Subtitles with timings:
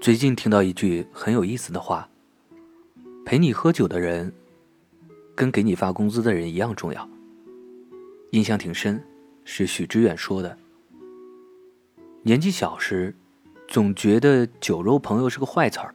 [0.00, 2.08] 最近听到一句很有意思的话
[3.26, 4.32] ：“陪你喝酒的人，
[5.34, 7.06] 跟给你发工资的人一样重要。”
[8.32, 9.04] 印象挺深，
[9.44, 10.56] 是许知远说的。
[12.22, 13.14] 年纪小时，
[13.68, 15.94] 总觉得酒肉朋友是个坏词儿。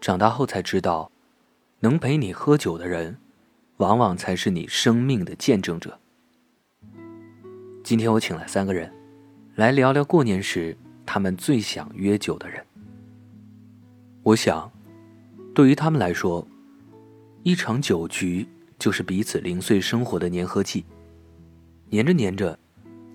[0.00, 1.12] 长大后才知道，
[1.78, 3.16] 能陪你喝酒的人，
[3.80, 5.98] 往往才是你生命的见证者。
[7.82, 8.92] 今天我请来三个人，
[9.54, 12.62] 来聊聊过年时他们最想约酒的人。
[14.22, 14.70] 我想，
[15.54, 16.46] 对于他们来说，
[17.42, 18.46] 一场酒局
[18.78, 20.84] 就是彼此零碎生活的粘合剂，
[21.90, 22.58] 粘着粘着，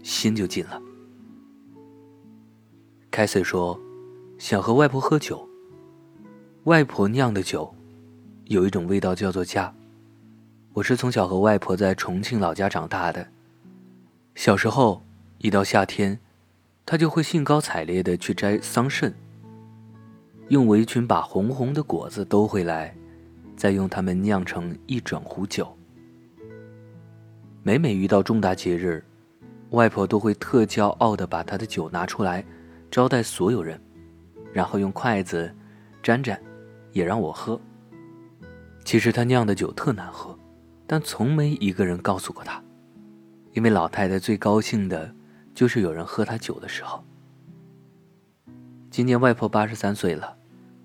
[0.01, 0.81] 心就近了。
[3.11, 3.79] 凯瑟说，
[4.39, 5.47] 想和外婆喝酒。
[6.63, 7.71] 外婆酿的酒，
[8.45, 9.71] 有一种味道叫做家。
[10.75, 13.25] 我是从小和外婆在重庆老家长大的，
[14.35, 15.01] 小时候
[15.37, 16.19] 一到夏天，
[16.85, 19.13] 她就会兴高采烈的去摘桑葚。
[20.49, 22.93] 用围裙把红红的果子兜回来，
[23.55, 25.73] 再用它们酿成一整壶酒。
[27.63, 29.01] 每每遇到重大节日，
[29.69, 32.43] 外婆都会特骄傲地把她的酒拿出来，
[32.91, 33.79] 招待所有人，
[34.51, 35.49] 然后用筷子
[36.03, 36.37] 沾沾，
[36.91, 37.57] 也让我喝。
[38.83, 40.37] 其实她酿的酒特难喝，
[40.87, 42.63] 但从没一个人告诉过她，
[43.53, 45.13] 因为老太太最高兴的，
[45.53, 47.03] 就是有人喝她酒的时候。
[48.91, 50.37] 今年外婆八十三岁了，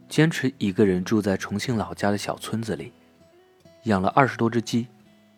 [0.08, 2.92] 坚持一个人住在重庆老家的小村子里，
[3.84, 4.86] 养了二十多只鸡，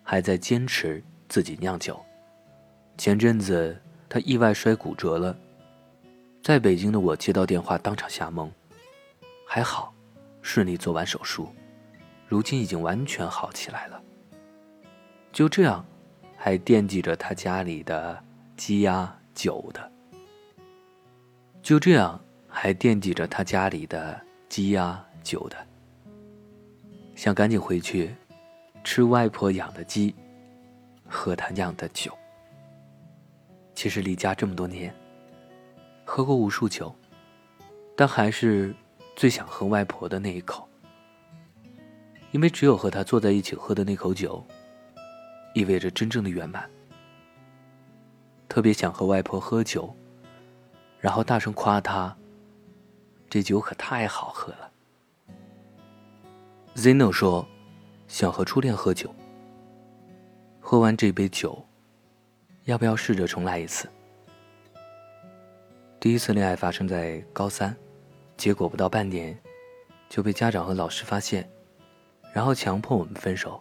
[0.01, 1.99] 还在坚持自己酿酒。
[2.97, 5.37] 前阵子她意外摔骨折了，
[6.41, 8.49] 在北京的我接到电话当场吓懵，
[9.45, 9.93] 还好，
[10.41, 11.49] 顺利做完手术，
[12.27, 14.01] 如今已经完全好起来了。
[15.33, 15.85] 就这样，
[16.37, 18.23] 还惦记着他家里的
[18.55, 19.91] 鸡鸭酒的。
[21.61, 22.17] 就这样。
[22.55, 25.57] 还惦记着他家里的鸡鸭酒的，
[27.15, 28.15] 想赶紧回去
[28.83, 30.13] 吃外婆养的鸡，
[31.09, 32.15] 喝他酿的酒。
[33.73, 34.93] 其实离家这么多年，
[36.05, 36.93] 喝过无数酒，
[37.97, 38.71] 但还是
[39.15, 40.69] 最想喝外婆的那一口，
[42.29, 44.45] 因为只有和他坐在一起喝的那口酒，
[45.53, 46.69] 意味着真正的圆满。
[48.49, 49.95] 特别想和外婆喝酒，
[50.99, 52.15] 然后大声夸她。
[53.29, 54.71] 这酒可太好喝了。
[56.75, 57.47] Zeno 说
[58.07, 59.13] ：“想和初恋喝酒。
[60.59, 61.65] 喝完这杯酒，
[62.65, 63.89] 要不要试着重来一次？”
[65.99, 67.75] 第一次恋爱发生在高三，
[68.37, 69.35] 结果不到半年，
[70.09, 71.49] 就被家长和老师发现，
[72.33, 73.59] 然后强迫我们分手。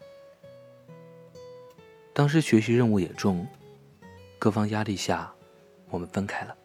[2.13, 3.47] 当时学习任务也重，
[4.39, 5.33] 各方压力下，
[5.91, 6.57] 我们分开了。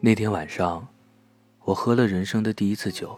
[0.00, 0.86] 那天晚上。
[1.64, 3.16] 我喝了人生的第一次酒，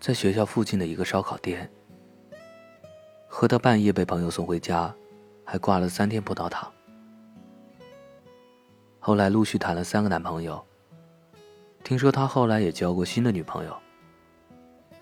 [0.00, 1.70] 在学校附近的一个烧烤店，
[3.26, 4.94] 喝到半夜被朋友送回家，
[5.44, 6.72] 还挂了三天葡萄糖。
[8.98, 10.64] 后来陆续谈了三个男朋友，
[11.84, 13.76] 听说他后来也交过新的女朋友，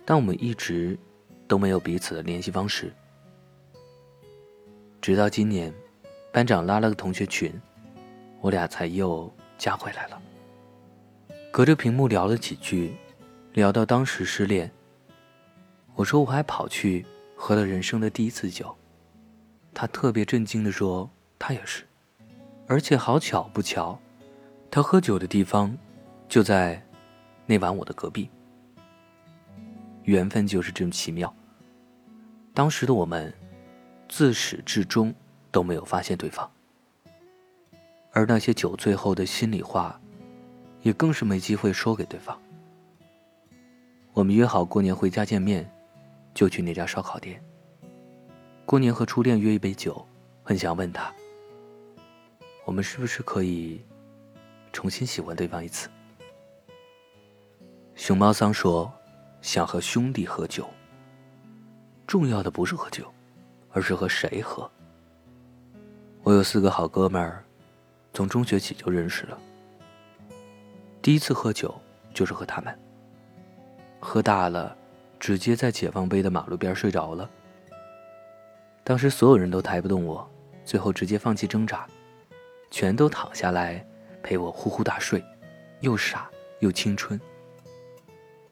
[0.05, 0.99] 但我们一直
[1.47, 2.93] 都没有彼此的联系方式。
[5.07, 5.73] 直到今年，
[6.33, 7.53] 班长拉了个同学群，
[8.41, 10.21] 我俩才又加回来了。
[11.53, 12.97] 隔着屏幕聊了几句，
[13.53, 14.69] 聊到当时失恋。
[15.95, 17.07] 我说我还跑去
[17.37, 18.77] 喝了人生的第一次酒，
[19.73, 21.09] 他特别震惊的说
[21.39, 21.85] 他也是，
[22.67, 23.97] 而且好巧不巧，
[24.73, 25.73] 他喝酒的地方
[26.29, 26.85] 就在
[27.47, 28.29] 那晚我的隔壁。
[30.03, 31.33] 缘分就是这么奇妙。
[32.53, 33.33] 当时的我们
[34.09, 35.15] 自始至终
[35.51, 36.51] 都没有发现对方，
[38.13, 40.01] 而那些酒醉后的心里话。
[40.83, 42.41] 也更是没机会说给对方。
[44.13, 45.69] 我们约好过年回家见面，
[46.33, 47.43] 就去那家烧烤店。
[48.65, 50.07] 过年和初恋约一杯酒，
[50.45, 51.13] 很想问他：
[52.65, 53.85] 我们是不是可以
[54.73, 55.89] 重新喜欢对方一次？
[57.97, 58.93] 熊猫桑说：
[59.43, 60.71] 想和兄弟喝酒。
[62.07, 63.13] 重要的不是喝酒，
[63.77, 64.69] 而是和谁喝。
[66.23, 67.45] 我有四个好哥们儿，
[68.15, 69.39] 从中学起就认识了。
[71.03, 71.79] 第一次喝酒
[72.15, 72.75] 就是和他们。
[74.01, 74.75] 喝大了，
[75.21, 77.29] 直接在解放碑的马路边睡着了。
[78.83, 80.27] 当时所有人都抬不动我，
[80.65, 81.87] 最后直接放弃挣扎，
[82.71, 83.87] 全都躺下来
[84.23, 85.23] 陪我呼呼大睡，
[85.81, 86.31] 又傻
[86.61, 87.21] 又青春。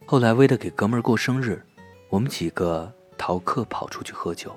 [0.04, 1.64] 后来为了给哥们儿过生日，
[2.10, 4.54] 我们几个逃课跑出去喝酒，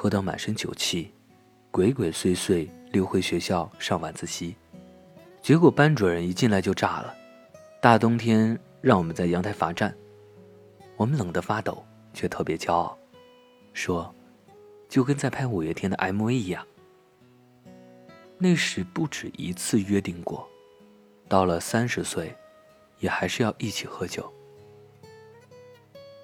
[0.00, 1.10] 喝到满身酒气，
[1.72, 4.54] 鬼鬼祟祟溜回学校上晚自习。
[5.42, 7.12] 结果班主任一进来就炸了，
[7.82, 9.92] 大冬天让我们在阳台罚站，
[10.96, 11.84] 我们冷得发抖，
[12.14, 12.96] 却特别骄傲，
[13.72, 14.14] 说，
[14.88, 16.64] 就跟在拍五月天的 MV 一样。
[18.38, 20.48] 那时不止一次约定过，
[21.28, 22.32] 到了三十岁，
[23.00, 24.32] 也还是要一起喝酒。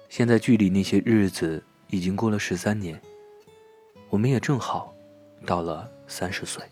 [0.07, 2.97] 现在距离那些日子已经过了十三年，
[4.09, 4.93] 我们也正好
[5.45, 6.63] 到了三十岁。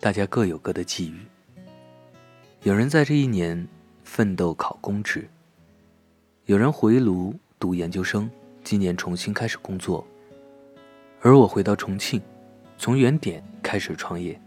[0.00, 1.20] 大家各有各的际遇。
[2.62, 3.66] 有人在这一年
[4.04, 5.28] 奋斗考公职，
[6.46, 8.30] 有人回炉读研究生，
[8.64, 10.06] 今年重新开始工作。
[11.20, 12.20] 而我回到重庆，
[12.76, 14.40] 从原点开始创业。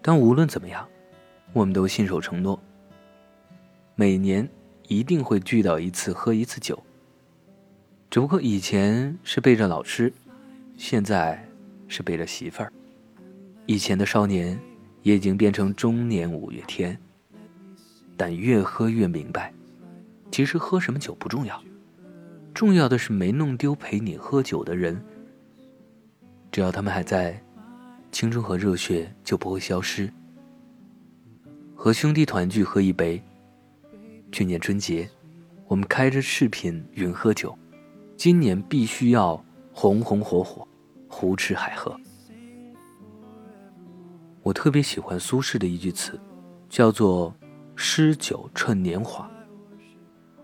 [0.00, 0.88] 但无论怎么样，
[1.52, 2.60] 我们都信守承诺，
[3.96, 4.48] 每年
[4.86, 6.80] 一定会聚到一次喝一次酒。
[8.16, 10.10] 只不过以前是背着老师，
[10.78, 11.46] 现在
[11.86, 12.72] 是背着媳妇儿。
[13.66, 14.58] 以前的少年，
[15.02, 16.98] 也已经变成中年五月天。
[18.16, 19.52] 但越喝越明白，
[20.30, 21.62] 其实喝什么酒不重要，
[22.54, 24.98] 重要的是没弄丢陪你喝酒的人。
[26.50, 27.38] 只要他们还在，
[28.10, 30.10] 青春和热血就不会消失。
[31.74, 33.22] 和兄弟团聚喝一杯。
[34.32, 35.06] 去年春节，
[35.68, 37.54] 我们开着视频云喝酒，
[38.16, 39.42] 今年必须要
[39.72, 40.66] 红红火火，
[41.06, 41.94] 胡吃海喝。
[44.42, 46.18] 我特别喜欢苏轼的一句词，
[46.70, 47.34] 叫做
[47.76, 49.30] “诗酒趁年华”。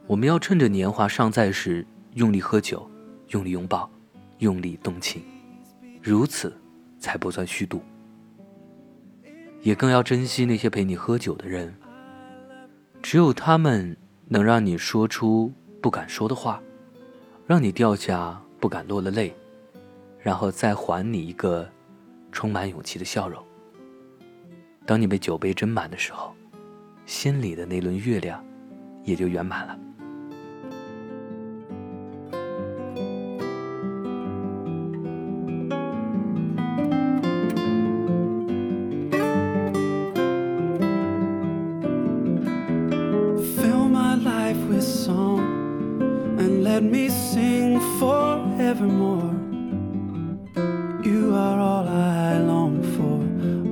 [0.06, 2.86] 我们要趁着年华尚在时，用力喝酒，
[3.28, 3.90] 用力拥抱，
[4.38, 5.22] 用力动情，
[6.02, 6.54] 如此
[6.98, 7.80] 才不算虚度。
[9.62, 11.74] 也更要珍惜那些陪你喝酒的人，
[13.00, 13.96] 只有他们
[14.26, 16.60] 能让你说出不敢说的话，
[17.52, 19.30] 让你掉下不敢落的泪，
[20.18, 21.68] 然后再还你一个
[22.32, 23.44] 充满勇气的笑容。
[24.86, 26.34] 当你被酒杯斟满的时候，
[27.04, 28.42] 心里的那轮月亮
[29.04, 29.78] 也就圆满了。
[47.32, 49.32] sing forevermore.
[51.02, 53.18] You are all I long for,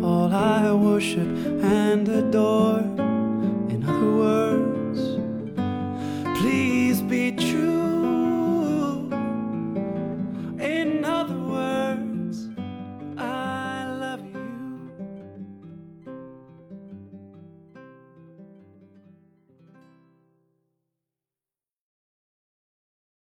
[0.06, 1.28] all I worship
[1.62, 2.79] and adore.